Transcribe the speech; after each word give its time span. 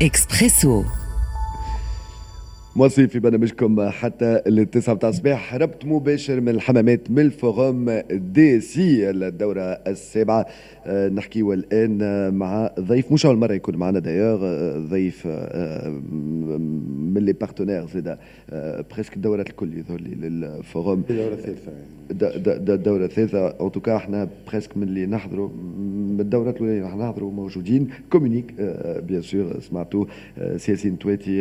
Expresso. 0.00 0.97
مواصلين 2.78 3.08
في 3.08 3.18
برنامجكم 3.18 3.88
حتى 3.88 4.42
التسعة 4.46 4.94
بتاع 4.94 5.08
الصباح 5.08 5.54
ربط 5.54 5.84
مباشر 5.84 6.40
من 6.40 6.48
الحمامات 6.48 7.10
من 7.10 7.18
الفوروم 7.18 7.90
دي 8.10 8.60
سي 8.60 9.10
الدورة 9.10 9.60
السابعة. 9.62 10.46
آه، 10.86 11.08
نحكيو 11.08 11.52
الآن 11.52 12.34
مع 12.34 12.70
ضيف 12.80 13.12
مش 13.12 13.26
أول 13.26 13.36
مرة 13.36 13.52
يكون 13.52 13.76
معنا 13.76 13.98
دايوغ 13.98 14.40
آه، 14.44 14.78
ضيف 14.78 15.22
آه، 15.26 15.88
من 15.88 17.18
لي 17.18 17.32
بارتنير 17.32 17.86
زاد 17.86 18.18
بريسك 18.92 19.16
الدورات 19.16 19.50
الكل 19.50 19.78
يظهر 19.78 20.00
لي 20.00 20.28
للفوروم 20.28 21.04
الدورة 21.10 21.34
الثالثة 21.34 21.72
الدورة 22.74 23.04
الثالثة 23.04 23.48
أو 23.48 23.68
توكا 23.68 23.96
إحنا 23.96 24.28
بريسك 24.50 24.76
من 24.76 24.82
اللي 24.82 25.06
نحضروا 25.06 25.48
من 25.48 26.20
الدورات 26.20 26.56
الأولى 26.56 26.80
راح 26.80 26.96
نحضروا 26.96 27.32
موجودين. 27.32 27.88
كومونيك 28.10 28.54
بيان 29.08 29.22
سور 29.22 29.60
سمعتوا 29.60 30.04
سياسين 30.56 30.98
تواتي 30.98 31.40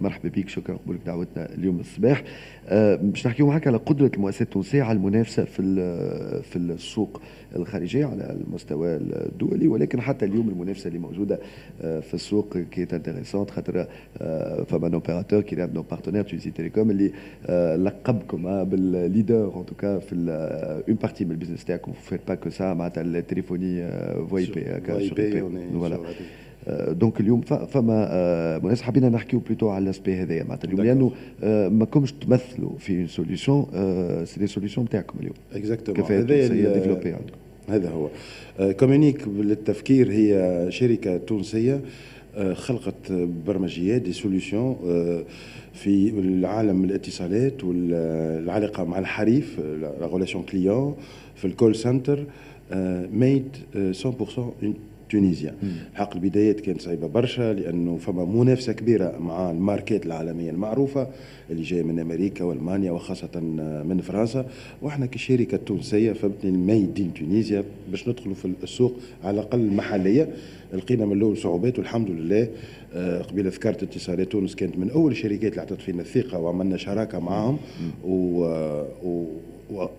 مرحبا 0.00 0.28
بك. 0.28 0.49
شكرا 0.50 0.76
قبولك 0.76 1.00
دعوتنا 1.06 1.54
اليوم 1.54 1.80
الصباح. 1.80 2.22
آه، 2.68 2.96
باش 2.96 3.26
نحكيو 3.26 3.46
معك 3.46 3.66
على 3.66 3.76
قدرة 3.76 4.10
المؤسسات 4.14 4.42
التونسية 4.42 4.82
على 4.82 4.96
المنافسة 4.96 5.44
في 5.44 5.62
في 6.42 6.56
السوق 6.56 7.20
الخارجية 7.56 8.06
على 8.06 8.36
المستوى 8.40 8.96
الدولي 8.96 9.68
ولكن 9.68 10.00
حتى 10.00 10.24
اليوم 10.24 10.48
المنافسة 10.48 10.88
اللي 10.88 10.98
موجودة 10.98 11.38
آه، 11.82 12.00
في 12.00 12.14
السوق 12.14 12.58
كي 12.58 12.82
انتريسونت 12.82 13.50
خاطر 13.50 13.86
آه، 14.18 14.62
فما 14.62 14.86
ان 14.86 14.94
اوبيراتور 14.94 15.40
كي 15.40 15.56
نو 15.56 15.82
بارتنير 15.82 16.22
تونسي 16.22 16.50
تيليكوم 16.50 16.90
اللي 16.90 17.12
لقبكم 17.76 18.64
بالليدر 18.64 19.60
ان 19.60 19.66
توكا 19.66 19.98
في 19.98 20.14
اون 20.88 20.96
بارتي 20.96 21.24
من 21.24 21.30
البيزنس 21.30 21.64
تاعكم. 21.64 21.92
فيت 21.92 22.20
با 22.28 22.34
كو 22.34 22.50
سا 22.50 22.74
معناتها 22.74 23.00
التليفوني 23.00 23.90
oui 24.30 24.46
ben 24.46 25.40
voilà 25.72 25.98
donc 26.68 27.20
اليوم 27.20 27.40
فما 27.40 28.58
مناسب 28.58 28.82
حبينا 28.82 29.08
نحكيو 29.08 29.40
plutôt 29.40 29.68
على 29.68 29.84
ال 29.84 29.88
aspect 29.88 30.14
هذايا. 30.14 30.44
معناتها 30.44 30.68
اليوم 30.68 30.86
لأنه 30.86 31.12
ما 31.68 31.84
كومش 31.84 32.12
تمثلوا 32.12 32.70
في 32.78 32.98
une 32.98 33.06
solution 33.06 33.66
c'est 34.24 34.40
des 34.40 34.46
solutions 34.46 34.86
نتاعكم 34.86 35.18
اليوم. 35.20 35.34
exactement 35.54 36.02
هذا 36.12 36.46
هذا 37.68 37.90
هو. 37.90 38.08
كومونيك 38.72 39.28
بالتفكير 39.28 40.12
هي 40.12 40.66
شركة 40.68 41.16
تونسية 41.16 41.80
خلقت 42.52 43.12
برمجيات 43.46 44.02
des 44.02 44.12
solutions 44.12 44.76
في 45.72 46.10
العالم 46.18 46.84
الاتصالات 46.84 47.64
والعلاقة 47.64 48.84
مع 48.84 48.98
الحريف 48.98 49.60
la 49.60 50.08
relation 50.12 50.44
client 50.44 50.96
في 51.36 51.44
ال 51.44 51.50
call 51.50 51.74
center 51.74 52.24
made 53.12 53.56
100% 53.74 53.76
Tunisia. 55.10 55.54
حق 55.94 56.14
البدايات 56.14 56.60
كانت 56.60 56.80
صعيبة 56.80 57.06
برشا 57.06 57.52
لأنه 57.52 57.96
فما 57.96 58.24
منافسة 58.24 58.72
كبيرة 58.72 59.18
مع 59.18 59.50
الماركات 59.50 60.06
العالمية 60.06 60.50
المعروفة 60.50 61.08
اللي 61.50 61.62
جاية 61.62 61.82
من 61.82 61.98
أمريكا 61.98 62.44
وألمانيا 62.44 62.90
وخاصة 62.90 63.40
من 63.88 64.00
فرنسا. 64.00 64.46
وإحنا 64.82 65.06
كشركة 65.06 65.56
تونسية 65.56 66.12
فهمتني 66.12 66.50
ال 66.50 66.59
made 66.59 66.94
in 66.94 67.14
Tunisia 67.14 67.64
باش 67.90 68.08
ندخلوا 68.08 68.34
في 68.34 68.52
السوق 68.62 68.96
على 69.24 69.34
الأقل 69.40 69.60
المحليه 69.60 70.28
لقينا 70.74 71.06
من 71.06 71.12
الأول 71.12 71.36
صعوبات 71.36 71.78
والحمد 71.78 72.10
لله 72.10 72.48
آه، 72.94 73.22
قبيل 73.22 73.46
ذكرت 73.46 73.82
اتصالات 73.82 74.32
تونس 74.32 74.54
كانت 74.54 74.78
من 74.78 74.90
أول 74.90 75.12
الشركات 75.12 75.50
اللي 75.52 75.60
أعطت 75.60 75.80
فينا 75.80 76.02
الثقة 76.02 76.38
وعملنا 76.38 76.76
شراكة 76.76 77.18
معهم 77.18 77.58
و, 78.04 78.44
و 79.04 79.24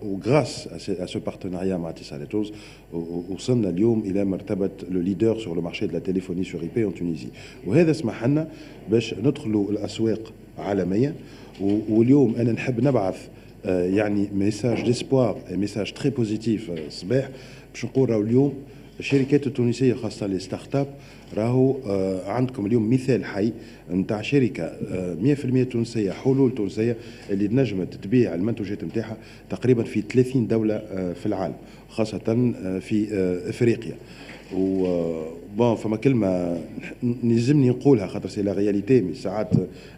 و 0.02 0.13
grâce 0.13 0.68
à 1.00 1.06
ce 1.06 1.18
partenariat 1.18 1.78
مع 1.78 1.90
اتصالات 1.90 2.30
تونس 2.30 2.52
وصلنا 3.30 3.68
اليوم 3.68 4.00
إلى 4.00 4.24
مرتبه 4.24 4.70
le 4.90 5.00
leader 5.00 5.38
sur 5.38 5.56
le 5.56 5.62
marché 5.62 5.86
de 5.86 5.92
la 5.92 5.98
téléphonie 5.98 6.44
sur 6.44 6.60
IP 6.62 6.84
en 6.84 6.94
Tunisie 6.94 7.28
وهذا 7.66 7.92
سمح 7.92 8.24
لنا 8.24 8.48
باش 8.90 9.14
ندخلوا 9.14 9.70
الاسواق 9.70 10.32
عالميه 10.58 11.14
واليوم 11.60 12.34
أنا 12.34 12.52
نحب 12.52 12.84
نبعث 12.84 13.28
يعني 13.64 14.28
message 14.34 14.82
d'espoir 14.82 15.38
message 15.50 15.92
très 15.92 16.10
positif 16.10 16.70
الصباح 16.70 17.28
باش 17.72 17.84
نقول 17.84 18.10
راهو 18.10 18.20
اليوم 18.20 18.54
الشركات 19.00 19.46
التونسيه 19.46 19.94
خاصة 19.94 20.26
les 20.26 20.38
start-up 20.38 20.86
راهو 21.36 21.76
آه 21.86 22.30
عندكم 22.30 22.66
اليوم 22.66 22.92
مثال 22.92 23.24
حي 23.24 23.52
نتاع 23.90 24.22
شركة 24.22 24.64
آه 24.64 25.16
100% 25.66 25.72
تونسية 25.72 26.12
حلول 26.12 26.54
تونسية 26.54 26.96
اللي 27.30 27.48
نجمت 27.48 27.94
تبيع 27.94 28.34
المنتوجات 28.34 28.84
نتاعها 28.84 29.16
تقريبا 29.50 29.82
في 29.82 30.02
30 30.02 30.46
دولة 30.46 30.74
آه 30.74 31.12
في 31.12 31.26
العالم 31.26 31.54
خاصة 31.88 32.20
آه، 32.64 32.78
في 32.78 33.06
آه، 33.12 33.50
إفريقيا. 33.50 33.94
و 34.54 34.86
bon 35.56 35.74
فما 35.74 35.96
كلمة 35.96 36.60
نلزمني 37.02 37.68
نقولها 37.68 38.06
خاطر 38.06 38.28
c'est 38.28 38.42
la 38.42 38.52
réalité 38.52 39.00
mais 39.00 39.14
ساعات 39.14 39.48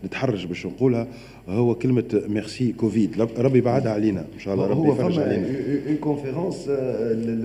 نتحرج 0.04 0.46
باش 0.46 0.66
نقولها 0.66 1.06
هو 1.48 1.74
كلمة 1.74 2.22
merci 2.28 2.72
Covid. 2.72 3.20
ربي 3.38 3.60
بعدها 3.60 3.92
علينا 3.92 4.20
إن 4.20 4.40
شاء 4.40 4.54
الله 4.54 4.66
ربي 4.66 4.88
يفرج 4.88 5.18
علينا. 5.18 5.46
une 5.88 5.96
conférence 5.96 6.70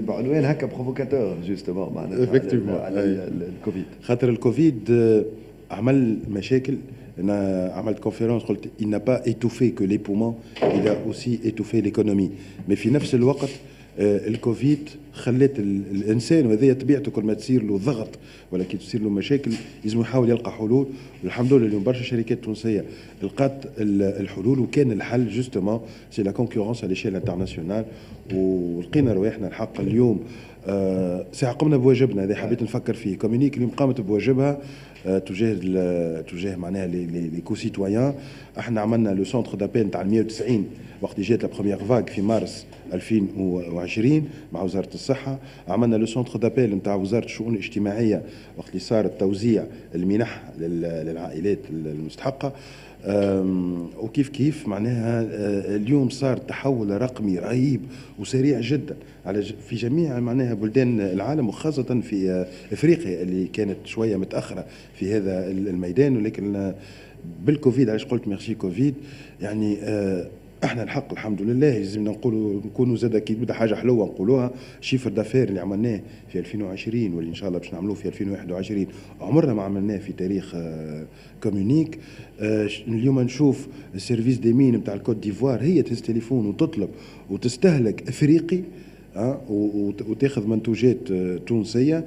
بعنوان 0.08 0.46
هكا 0.46 0.68
provocateur 0.68 1.38
justement 1.48 1.94
معناتها 1.94 2.84
على 2.86 3.30
الكوفيد 3.60 3.86
خاطر 4.02 4.30
الكوفيد 4.30 4.90
عمل 5.72 6.18
مشاكل. 6.30 6.78
أنا 7.20 7.72
عملت 7.76 8.00
conférence 8.00 8.44
قلت 8.44 8.70
il 8.82 8.86
n'a 8.86 9.00
pas 9.00 9.30
étouffé 9.30 9.72
que 9.80 9.84
les 9.84 9.98
poumons 9.98 10.36
il 10.62 10.88
a 10.88 10.96
aussi 11.10 11.40
étouffé 11.44 11.82
l'économie. 11.82 12.32
Mais 12.70 12.74
في 12.74 12.90
نفس 12.90 13.16
الوقت 13.16 13.50
آه، 13.50 13.79
الكوفيد 13.98 14.90
خلت 15.14 15.60
الإنسان 15.60 16.46
وهذه 16.46 16.74
طبيعته 16.74 17.12
كل 17.12 17.24
ما 17.24 17.34
تصير 17.34 17.64
له 17.64 17.78
ضغط 17.78 18.10
ولا 18.52 18.64
كي 18.64 18.78
تصير 18.78 19.02
له 19.02 19.10
مشاكل 19.10 19.52
لازم 19.84 20.02
يحاول 20.02 20.30
يلقى 20.30 20.52
حلول. 20.52 20.88
والحمد 21.24 21.54
لله 21.54 21.68
اليوم 21.68 21.84
برشا 21.84 22.04
شركات 22.04 22.44
تونسية 22.44 22.86
لقات 23.24 23.66
الحلول 23.80 24.60
وكان 24.60 24.92
الحل 24.92 25.30
justement 25.30 25.82
c'est 26.12 26.24
la 26.24 26.32
concurrence 26.32 26.78
على 26.84 26.88
l'échelle 26.88 27.16
internationale 27.16 27.86
ولقينا 28.34 29.14
رواحنا 29.14 29.48
الحق 29.48 29.82
اليوم. 29.82 30.20
آه 30.68 31.26
ساعة 31.32 31.54
قمنا 31.54 31.78
بواجبنا 31.78 32.24
هذا 32.24 32.36
حبيت 32.36 32.64
نفكر 32.64 32.94
فيه. 32.94 33.18
كومينيك 33.18 33.58
اليوم 33.58 33.70
قامت 33.70 34.02
بواجبها. 34.02 34.52
آه 34.52 34.60
تجاه 35.06 35.54
تجاه 36.22 36.56
معناها 36.56 36.88
les 36.88 37.42
concitoyens 37.46 38.14
إحنا 38.60 38.82
عملنا 38.82 39.10
le 39.10 39.24
centre 39.24 39.56
d'appel 39.56 39.88
نتاع 39.88 40.04
190 40.04 40.66
وقت 41.02 41.20
جات 41.20 41.44
la 41.44 41.50
première 41.50 41.78
vague 41.78 42.04
في 42.04 42.22
مارس 42.22 42.66
2020 42.94 44.30
مع 44.54 44.62
وزارة 44.62 44.90
الصحة. 44.94 45.40
عملنا 45.68 45.96
le 45.96 46.06
centre 46.06 46.40
d'appel 46.40 46.76
نتاع 46.76 46.96
وزارة 46.96 47.26
الشؤون 47.26 47.54
الاجتماعية. 47.54 48.24
وقت 48.58 48.70
اللي 48.70 48.80
صار 48.80 49.06
التوزيع 49.06 49.66
المنح 49.96 50.44
للعائلات 50.60 51.60
المستحقة. 51.70 52.54
وكيف 53.98 54.30
كيف 54.30 54.68
معناها 54.68 55.22
آه، 55.22 55.76
اليوم 55.76 56.10
صار 56.10 56.38
تحول 56.38 57.02
رقمي 57.02 57.40
رهيب 57.40 57.82
وسريع 58.20 58.60
جدا 58.60 58.96
على 59.26 59.44
في 59.44 59.76
جميع 59.76 60.20
معناها 60.20 60.54
بلدان 60.54 61.02
العالم 61.02 61.48
وخاصة 61.48 62.02
في 62.02 62.30
آه، 62.32 62.74
إفريقيا 62.74 63.22
اللي 63.22 63.48
كانت 63.48 63.78
شوية 63.86 64.18
متأخرة 64.18 64.66
في 64.96 65.14
هذا 65.14 65.52
الميدان 65.52 66.18
ولكن 66.18 66.74
بالكوفيد 67.46 67.90
علاش 67.90 68.06
قلت 68.06 68.28
merci 68.28 68.54
Covid 68.54 68.94
يعني 69.42 69.78
آه، 69.82 70.28
إحنا 70.64 70.84
الحق 70.84 71.12
الحمد 71.12 71.42
لله 71.42 71.78
لازمنا 71.78 72.12
نقولوا 72.12 72.62
نكونوا 72.66 72.96
زاد 72.96 73.18
كي 73.18 73.34
تبدا 73.34 73.54
حاجة 73.54 73.76
حلوة 73.76 74.06
نقولوها 74.06 74.52
chiffre 74.82 75.10
d'affaires 75.10 75.50
اللي 75.50 75.60
عملناه 75.60 76.02
في 76.28 76.40
2020 76.40 77.14
واللي 77.14 77.30
إن 77.30 77.36
شاء 77.36 77.48
الله 77.50 77.60
باش 77.60 77.74
نعملوه 77.74 77.96
في 77.96 78.08
2021 78.08 78.88
عمرنا 79.22 79.54
ما 79.54 79.64
عملناه 79.64 79.98
في 79.98 80.14
تاريخ 80.14 80.56
كومونيك 81.44 82.00
آه، 82.40 82.66
آه، 82.66 82.70
اليوم 82.88 83.20
نشوف 83.20 83.68
ال 83.96 84.01
service 84.01 84.38
des 84.38 84.54
mines 84.54 84.76
نتاع 84.76 84.94
الكوت 84.94 85.16
ديفوار 85.16 85.62
هي 85.62 85.82
تهز 85.82 86.02
تليفون 86.02 86.46
وتطلب 86.46 86.90
وتستهلك 87.30 88.08
أفريقي؟ 88.10 88.62
وتاخذ 90.10 90.48
منتوجات 90.48 91.12
آه، 91.12 91.38
تونسية. 91.38 92.06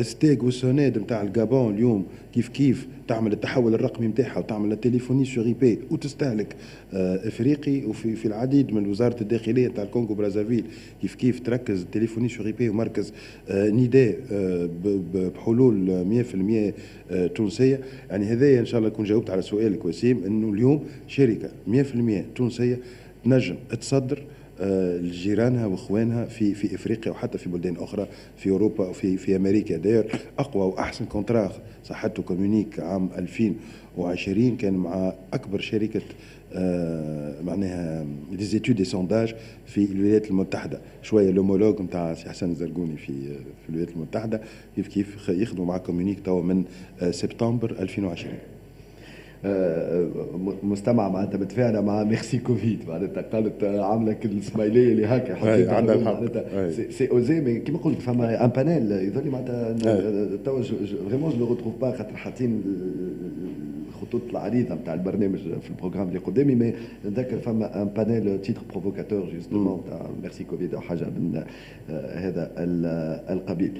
STEG 0.00 0.42
والسوناد 0.42 0.98
نتاع 0.98 1.22
الجابون 1.22 1.74
اليوم 1.74 2.06
كيف 2.32 2.48
كيف 2.48 2.86
تعمل 3.08 3.32
التحول 3.32 3.74
الرقمي 3.74 4.06
نتاعها 4.06 4.38
وتعمل 4.38 4.72
ال 4.72 5.24
téléphonie 5.24 5.44
sur 5.44 5.52
IP 5.52 5.78
وتستهلك 5.90 6.56
آه، 6.92 7.28
إفريقي 7.28 7.84
وفي 7.84 8.16
في 8.16 8.26
العديد 8.28 8.72
من 8.72 8.90
وزارة 8.90 9.16
الداخلية 9.20 9.68
نتاع 9.68 9.84
الكونغو 9.84 10.14
برازافيل 10.14 10.64
كيف 11.02 11.14
كيف 11.14 11.40
تركز 11.40 11.82
ال 11.82 12.28
téléphonie 12.28 12.46
sur 12.46 12.52
IP 12.52 12.68
ومركز 12.68 13.12
آه، 13.48 13.70
نداء 13.70 14.16
آه، 14.32 14.68
بحلول 15.14 16.04
100% 16.04 16.74
تونسية. 17.34 17.80
يعني 18.10 18.24
هذايا 18.24 18.60
إن 18.60 18.66
شاء 18.66 18.78
الله 18.78 18.90
كون 18.90 19.04
جاوبت 19.04 19.30
على 19.30 19.42
سؤالك 19.42 19.84
وسيم 19.84 20.24
إنه 20.24 20.52
اليوم 20.52 20.84
شركة 21.06 21.50
100% 21.66 22.24
تونسية 22.34 22.78
تنجم 23.24 23.56
تصدر 23.80 24.22
لجيرانها 24.60 25.66
وإخوانها 25.66 26.24
في 26.24 26.54
في 26.54 26.74
إفريقيا 26.74 27.12
وحتى 27.12 27.38
في 27.38 27.48
بلدان 27.48 27.76
أخرى 27.76 28.06
في 28.36 28.50
أوروبا 28.50 28.88
وفي 28.88 29.16
في 29.16 29.36
أمريكا. 29.36 29.76
d'ailleurs 29.76 30.06
أقوى 30.38 30.66
وأحسن 30.66 31.04
contrat 31.04 31.52
صحته 31.84 32.22
كومونيك 32.22 32.80
عام 32.80 33.08
2020 33.18 34.56
كان 34.56 34.74
مع 34.74 35.12
أكبر 35.32 35.60
شركة 35.60 36.00
آه 36.54 37.42
معناها 37.42 38.06
d'études 38.32 38.76
de 38.76 38.84
sondage 38.84 39.34
في 39.66 39.84
الولايات 39.84 40.30
المتحدة. 40.30 40.80
شوية 41.02 41.30
l'homologue 41.30 41.80
نتاع 41.82 42.14
سي 42.14 42.28
حسن 42.30 42.50
الزرقوني 42.50 42.96
في 42.96 43.12
في 43.62 43.68
الولايات 43.68 43.90
المتحدة 43.96 44.40
كيف 44.76 44.88
كيف 44.88 45.28
يخدموا 45.28 45.66
مع 45.66 45.78
كومونيك 45.78 46.20
توا 46.20 46.42
من 46.42 46.64
آه 47.02 47.10
سبتمبر 47.10 47.70
2020 47.70 48.34
مستمع 50.62 51.08
معناتها 51.08 51.38
متفاعله 51.38 51.80
مع 51.80 52.04
merci 52.04 52.38
Covid 52.38 52.78
معناتها 52.88 53.22
قالت 53.22 53.64
عاملة 53.64 54.16
السمايليه 54.24 54.92
اللي 54.92 55.06
هكا 55.06 55.34
حطيتها 55.34 55.74
عندها 55.76 55.94
الحق. 55.94 56.14
c'est 56.90 57.10
osé 57.10 57.40
mais 57.40 57.58
كيما 57.58 57.78
قلت 57.78 58.02
فما 58.02 58.44
un 58.44 58.50
panel 58.50 58.92
يظل 58.92 59.30
معناتها 59.30 59.76
توا 60.44 60.62
vraiment 61.08 61.32
je 61.38 61.46
retrouve 61.46 61.74
pas 61.80 61.90
خاطر 61.90 62.16
حاطين 62.16 62.62
الخطوط 63.88 64.22
العريضة 64.30 64.74
نتاع 64.74 64.94
البرنامج 64.94 65.38
في 65.38 65.70
ال 65.70 65.74
programme 65.74 66.08
اللي 66.08 66.18
قدامي 66.18 66.54
mais 66.54 66.72
نتذكر 67.06 67.38
فما 67.38 67.82
un 67.82 67.88
panel 67.88 68.42
titre 68.42 68.60
provocateur 68.70 69.30
justement 69.34 69.80
تاع 69.90 70.06
merci 70.22 70.44
Covid 70.44 70.74
أو 70.74 70.80
حاجة 70.80 71.04
من 71.04 71.42
هذا 72.14 72.50
القبيل. 73.32 73.72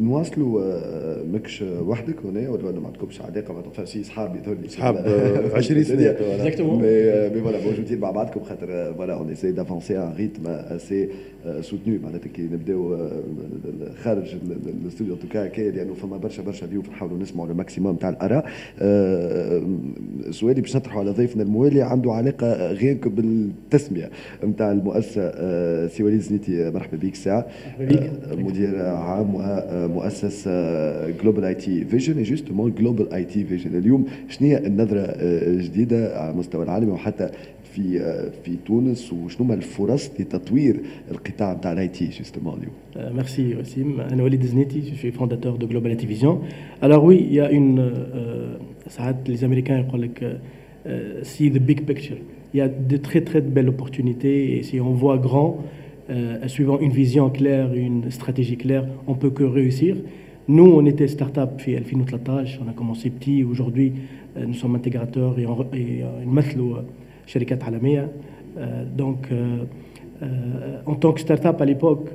نواصلوا 0.00 0.62
ماكش 1.32 1.62
وحدك 1.62 2.14
هنا 2.24 2.48
ولا 2.50 2.80
ما 2.80 2.86
عندكمش 2.86 3.20
علاقه 3.20 3.54
ما 3.54 3.84
في 3.84 4.00
اصحاب 4.00 4.36
يظهر 4.36 4.54
لي 4.54 4.66
اصحاب 4.66 4.96
20 5.54 5.82
سنة. 5.84 5.96
mais 6.80 7.40
voilà 7.40 7.64
موجودين 7.64 8.00
مع 8.00 8.10
بعضكم 8.10 8.40
خاطر 8.40 8.94
voilà 8.94 9.14
on 9.14 9.30
essaie 9.30 9.52
d'avancer 9.52 9.98
un 9.98 10.12
rythme 10.16 10.46
assez 10.46 11.08
soutenu 11.60 11.98
معناتها 12.02 12.28
كي 12.28 12.42
نبداو 12.42 13.08
خارج 14.02 14.34
الاستوديو 14.84 15.14
tout 15.16 15.33
cas 15.33 15.46
كي 15.46 15.70
لأنه 15.70 15.94
فما 15.94 16.16
برشا 16.16 16.42
برشا 16.42 16.66
اليوم 16.66 16.84
نحاولوا 16.90 17.18
نسمعوا 17.18 17.48
ال 17.50 17.56
maximum 17.56 17.96
تاع 17.96 18.08
الأراء. 18.08 18.44
سؤالي 20.30 20.60
باش 20.60 20.76
نطرحه 20.76 20.98
على 20.98 21.10
ضيفنا 21.10 21.42
الموالي 21.42 21.82
عنده 21.82 22.12
علاقة 22.12 22.72
غير 22.72 22.98
بالتسمية 23.08 24.10
نتاع 24.44 24.72
المؤسسة 24.72 25.30
سي 25.88 26.02
وليد 26.02 26.20
زنيتي 26.20 26.70
مرحبا 26.70 26.96
بك 26.96 27.14
ساعة. 27.14 27.46
مدير 28.32 28.86
عام 28.86 29.43
مؤسس 29.94 30.48
Global 31.22 31.44
IT 31.44 31.84
Vision 31.84 32.22
justement 32.22 32.74
Global 32.74 33.12
IT 33.12 33.44
Vision 33.44 33.78
اليوم 33.78 34.06
شنو 34.28 34.48
هي 34.48 34.66
النظرة 34.66 35.00
الجديدة 35.00 36.18
على 36.18 36.32
مستوى 36.32 36.64
العالمي 36.64 36.92
وحتى 36.92 37.30
في 37.72 37.98
في 38.44 38.56
تونس 38.66 39.12
وشنو 39.12 39.54
الفرص 39.54 40.10
لتطوير 40.20 40.80
القطاع 41.10 41.52
نتاع 41.52 41.72
ال 41.72 41.88
IT 41.88 42.08
justement 42.18 42.58
اليوم؟ 42.58 43.16
ميرسي 43.16 43.56
وسيم 43.56 44.00
أنا 44.00 44.22
وليد 44.22 44.46
زنيتي 44.46 44.80
je 44.80 44.96
suis 44.96 45.10
fondateur 45.10 45.56
de 45.56 45.66
Global 45.66 45.90
IT 45.90 45.96
Vision 45.96 46.06
alors 46.06 46.38
oui 46.84 47.04
y 47.04 47.16
a 47.16 47.48
un 47.48 47.92
ساعات 48.88 49.16
les 49.28 49.46
Américains 49.46 49.80
يقول 49.80 50.02
لك 50.02 50.40
سي 51.22 51.48
ذا 51.48 51.58
بيج 51.58 51.80
بيكتشر 51.80 52.18
il 52.54 52.58
y 52.58 52.60
a 52.60 52.68
de 52.68 52.96
très 52.96 53.20
très 53.22 53.40
belles 53.40 53.68
opportunités 53.68 54.56
et 54.56 54.62
si 54.62 54.80
on 54.80 54.92
voit 54.92 55.18
grand 55.18 55.58
euh, 55.58 55.83
suivant 56.47 56.79
une 56.79 56.91
vision 56.91 57.29
claire, 57.29 57.73
une 57.73 58.09
stratégie 58.09 58.57
claire, 58.57 58.85
on 59.07 59.13
peut 59.13 59.29
que 59.29 59.43
réussir. 59.43 59.95
Nous, 60.47 60.65
on 60.65 60.83
était 60.87 61.07
start-up 61.07 61.61
في 61.61 61.75
2013, 61.75 62.59
on 62.65 62.67
a 62.67 62.73
commencé 62.73 63.11
petit, 63.11 63.43
aujourd'hui 63.43 63.93
euh, 64.35 64.45
nous 64.47 64.55
sommes 64.55 64.75
intégrateurs 64.75 65.37
et, 65.37 65.45
on, 65.45 65.65
et 65.73 66.03
نمثلوا 66.25 66.77
شركات 67.27 67.63
عالمية. 67.63 68.07
Euh, 68.57 68.83
donc 68.97 69.27
en 70.85 70.95
tant 70.95 71.13
que 71.13 71.21
start-up 71.21 71.61
à 71.61 71.65
l'époque, 71.65 72.09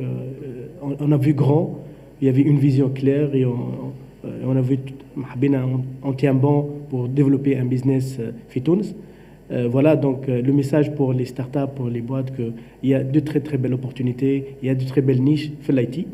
on, 0.82 0.96
on, 1.00 1.12
a 1.12 1.16
vu 1.16 1.32
grand, 1.32 1.78
il 2.20 2.26
y 2.26 2.28
avait 2.28 2.42
une 2.42 2.58
vision 2.58 2.90
claire 2.90 3.34
et 3.34 3.44
on, 3.46 3.92
on 4.44 4.56
a 4.56 4.60
vu, 4.60 4.78
on, 6.02 6.12
tient 6.12 6.34
bon 6.34 6.68
pour 6.90 7.08
développer 7.08 7.56
un 7.56 7.64
business 7.64 8.20
في 8.48 8.60
تونس. 8.60 8.94
euh, 9.51 9.67
voilà 9.67 9.95
donc 9.95 10.29
euh, 10.29 10.41
le 10.41 10.53
message 10.53 10.93
pour 10.93 11.11
les 11.11 11.25
startups, 11.25 11.73
pour 11.75 11.87
les 11.89 12.01
boîtes, 12.01 12.35
qu'il 12.35 12.53
y 12.83 12.93
a 12.93 13.03
de 13.03 13.19
très 13.19 13.39
très 13.39 13.57
belles 13.57 13.73
opportunités, 13.73 14.55
il 14.61 14.67
y 14.67 14.69
a 14.69 14.75
de 14.75 14.83
très 14.85 15.01
belles 15.01 15.21
niches 15.21 15.51
fait 15.61 15.73
l'IT. 15.73 16.07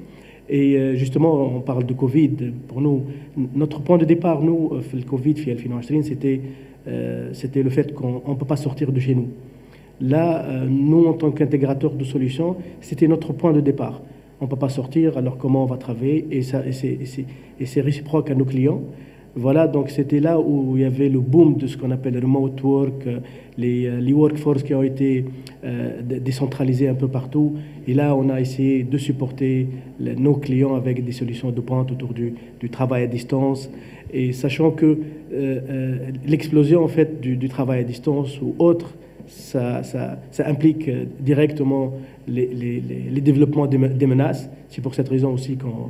Et 0.48 0.78
euh, 0.78 0.96
justement, 0.96 1.56
on 1.56 1.60
parle 1.60 1.86
de 1.86 1.94
Covid. 1.94 2.54
Pour 2.68 2.80
nous, 2.80 3.04
notre 3.56 3.82
point 3.82 3.98
de 3.98 4.06
départ, 4.06 4.42
nous, 4.42 4.72
le 4.94 5.02
Covid, 5.02 5.36
c'était 6.04 6.42
c'était 7.34 7.64
le 7.64 7.72
fait 7.72 7.96
qu'on 7.96 8.22
ne 8.28 8.36
peut 8.36 8.46
pas 8.46 8.58
sortir 8.58 8.92
de 8.92 9.00
chez 9.00 9.16
nous. 9.16 9.30
Là, 10.00 10.46
nous, 10.70 11.08
en 11.08 11.14
tant 11.14 11.32
qu'intégrateur 11.32 11.96
de 11.96 12.04
solutions, 12.04 12.58
c'était 12.80 13.08
notre 13.08 13.34
point 13.34 13.54
de 13.54 13.60
départ. 13.60 14.04
On 14.40 14.46
ne 14.46 14.50
peut 14.52 14.56
pas 14.56 14.70
sortir, 14.70 15.18
alors 15.18 15.40
comment 15.40 15.64
on 15.64 15.66
va 15.66 15.78
travailler? 15.78 16.28
Et, 16.30 16.44
ça, 16.44 16.62
et 16.64 17.66
c'est 17.66 17.82
réciproque 17.82 18.30
à 18.30 18.36
nos 18.36 18.46
clients. 18.46 18.82
Voilà, 19.38 19.68
donc 19.68 19.90
c'était 19.90 20.22
là 20.22 20.40
où 20.40 20.78
il 20.78 20.84
y 20.84 20.86
avait 20.86 21.10
le 21.10 21.20
boom 21.20 21.58
de 21.58 21.68
ce 21.68 21.78
qu'on 21.78 21.92
appelle 21.92 22.14
le 22.14 22.22
remote 22.22 22.62
work, 22.64 23.06
les, 23.58 24.00
les 24.00 24.14
workforces 24.14 24.64
qui 24.64 24.74
ont 24.74 24.84
été 24.84 25.26
euh, 25.66 26.02
décentralisés 26.04 26.88
un 26.88 26.94
peu 26.94 27.08
partout. 27.08 27.54
Et 27.88 27.96
là, 27.96 28.16
on 28.16 28.30
a 28.30 28.40
essayé 28.40 28.84
de 28.84 28.98
supporter 29.00 29.68
nos 30.00 30.36
clients 30.36 30.76
avec 30.76 31.04
des 31.04 31.12
solutions 31.12 31.50
de 31.50 31.60
pointe 31.60 31.92
autour 31.92 32.14
du, 32.14 32.36
travail 32.70 33.04
à 33.04 33.08
distance. 33.08 33.72
Et 34.14 34.32
sachant 34.32 34.70
que 34.70 34.86
euh, 34.86 34.98
euh, 35.34 35.98
l'explosion 36.28 36.84
en 36.84 36.88
fait 36.88 37.20
du, 37.20 37.50
travail 37.50 37.80
à 37.80 37.84
distance 37.84 38.40
ou 38.42 38.54
autre, 38.60 38.94
ça, 39.26 39.82
ça, 39.82 40.20
implique 40.46 40.88
directement 41.20 41.94
les, 42.28 42.46
les, 42.46 43.22
développements 43.22 43.66
des 43.66 44.06
menaces. 44.06 44.50
C'est 44.70 44.82
pour 44.82 44.94
cette 44.94 45.10
raison 45.10 45.34
aussi 45.34 45.58
qu'on 45.58 45.90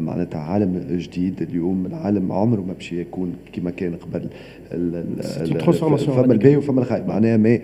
معناتها 0.00 0.40
عالم 0.40 0.84
جديد 0.90 1.42
اليوم 1.42 1.86
العالم 1.86 2.32
عمره 2.32 2.60
ما 2.60 2.72
باش 2.72 2.92
يكون 2.92 3.32
كما 3.52 3.70
كان 3.70 3.94
قبل. 3.94 4.28
فما 5.72 6.32
الباهي 6.32 6.56
وفما 6.56 6.80
الخايب. 6.80 7.08
معناها 7.08 7.36
ما 7.36 7.58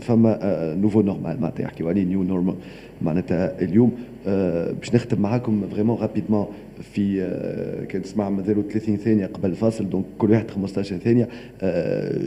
فما 0.00 0.38
nouveau 0.74 1.00
normal 1.00 1.40
معناتها 1.40 1.62
يحكيوا 1.62 1.88
عليه 1.88 2.04
new 2.04 2.22
normal 2.22 2.54
معناتها 3.02 3.62
اليوم 3.62 3.92
باش 4.78 4.94
نختم 4.94 5.20
معاكم 5.20 5.62
vraiment 5.72 5.98
rapidement 5.98 6.46
في 6.82 7.18
كان 7.88 8.02
تسمع 8.02 8.30
مازالوا 8.30 8.62
30 8.62 8.96
ثانية 8.96 9.26
قبل 9.26 9.50
الفاصل 9.50 9.90
donc 9.90 10.04
كل 10.18 10.30
واحد 10.30 10.50
15 10.50 10.96
ثانية. 10.96 11.28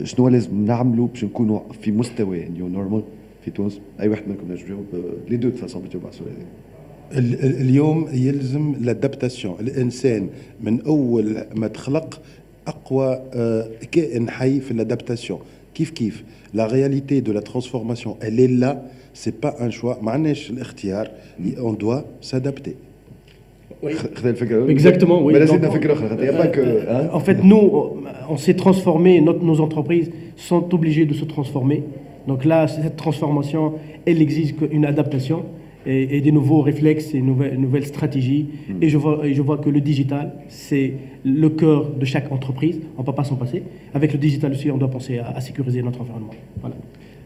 شنو 0.03 0.27
لازم 0.27 0.65
نعملوا 0.65 1.07
باش 1.07 1.23
نكونوا 1.23 1.59
في 1.81 1.91
مستوى 1.91 2.49
new 2.49 2.67
normal 2.67 3.01
في 3.45 3.51
تونس؟ 3.51 3.79
أي 3.99 4.07
واحد 4.09 4.23
منكم 4.27 4.51
نجم 4.51 4.65
يجاوب 4.65 4.85
لي 5.29 5.37
de 5.37 5.51
façon 5.51 5.81
باش 5.81 5.89
تجاوب 5.89 6.05
على 6.05 6.13
السؤال 6.13 6.31
اليوم 7.42 8.08
يلزم 8.12 8.74
الادابتاسيون 8.80 9.56
الانسان 9.60 10.28
من 10.60 10.80
اول 10.80 11.44
ما 11.54 11.68
تخلق 11.68 12.20
اقوى 12.66 13.22
كائن 13.92 14.30
حي 14.30 14.60
في 14.60 14.70
الادابتاسيون 14.70 15.38
كيف 15.74 15.90
كيف 15.90 16.24
لا 16.54 16.66
رياليتي 16.66 17.20
دو 17.20 17.32
لا 17.32 17.40
ترانسفورماسيون 17.40 18.14
elle 18.22 18.40
est 18.40 18.60
là 18.62 18.76
c'est 19.14 19.40
pas 19.46 19.54
un 19.60 19.70
choix 19.70 20.02
ما 20.02 20.10
عندناش 20.10 20.50
الاختيار 20.50 21.10
on 21.58 21.72
doit 21.72 22.04
s'adapter 22.20 22.74
Oui. 23.82 23.92
Exactement, 24.68 25.20
oui. 25.24 25.32
Mais 25.32 25.40
là, 25.40 25.46
c'est 25.46 25.56
une 25.56 25.72
figure 25.72 25.92
autre. 25.92 26.04
Il 26.18 26.22
n'y 26.22 26.28
a 26.28 26.32
pas 26.32 26.46
que. 26.46 26.60
Hein? 26.60 27.08
En 27.12 27.18
fait, 27.18 27.42
nous, 27.42 27.64
on 28.28 28.36
s'est 28.36 28.54
transformé, 28.54 29.20
notre, 29.20 29.42
nos 29.42 29.60
entreprises 29.60 30.08
sont 30.36 30.72
obligées 30.72 31.04
de 31.04 31.14
se 31.14 31.24
transformer. 31.24 31.82
Donc 32.28 32.44
là, 32.44 32.68
cette 32.68 32.96
transformation, 32.96 33.74
elle 34.06 34.22
exige 34.22 34.54
une 34.70 34.84
adaptation 34.84 35.44
et, 35.86 36.16
et, 36.16 36.20
des 36.20 36.32
nouveaux 36.32 36.60
réflexes 36.60 37.14
et 37.14 37.20
nouvelles, 37.20 37.58
nouvelles 37.58 37.86
stratégies. 37.86 38.46
Mmh. 38.68 38.82
Et, 38.82 38.88
je 38.88 38.98
vois, 38.98 39.26
et 39.26 39.34
je 39.34 39.42
vois 39.42 39.58
que 39.58 39.70
le 39.70 39.80
digital, 39.80 40.34
c'est 40.48 40.92
le 41.24 41.48
cœur 41.48 41.90
de 41.90 42.04
chaque 42.04 42.30
entreprise. 42.30 42.80
On 42.96 43.00
ne 43.00 43.06
peut 43.06 43.12
pas 43.12 43.24
s'en 43.24 43.36
passer. 43.36 43.64
Avec 43.94 44.12
le 44.12 44.18
digital 44.18 44.52
aussi, 44.52 44.70
on 44.70 44.78
doit 44.78 44.90
penser 44.90 45.18
à, 45.18 45.28
à 45.30 45.40
sécuriser 45.40 45.82
notre 45.82 46.00
environnement. 46.00 46.34
Voilà. 46.60 46.76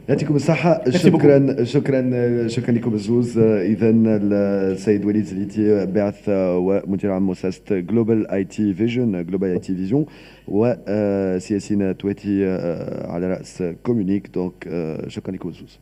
يعطيكم 0.08 0.36
الصحة 0.36 0.90
شكرا 0.90 1.64
شكرا 1.64 2.48
شكرا 2.48 2.74
لكم 2.74 2.94
الزوز 2.94 3.38
إذا 3.38 3.90
السيد 3.90 5.04
وليد 5.04 5.24
زليتي 5.24 5.86
باعث 5.86 6.28
ومدير 6.28 7.10
عام 7.10 7.26
مؤسسة 7.26 7.78
جلوبال 7.78 8.30
اي 8.30 8.44
تي 8.44 8.74
فيجن 8.74 9.24
جلوبال 9.24 9.50
اي 9.50 9.58
تي 9.58 9.74
فيجن 9.74 10.04
وسياسين 10.48 11.96
تويتي 11.96 12.46
على 13.04 13.26
رأس 13.26 13.64
كومونيك 13.82 14.30
دونك 14.34 14.68
شكرا 15.08 15.34
لكم 15.34 15.48
الزوز 15.48 15.78